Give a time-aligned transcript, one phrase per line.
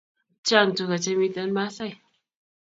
[0.47, 1.93] Chang tuka che miten maasai